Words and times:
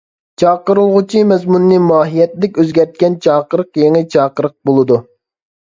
چاقىرىلغۇچى 0.43 1.21
مەزمۇنىنى 1.31 1.77
ماھىيەتلىك 1.89 2.57
ئۆزگەرتكەن 2.63 3.19
چاقىرىق 3.27 3.81
يېڭى 3.83 4.03
چاقىرىق 4.17 4.57
بولىدۇ. 4.71 4.99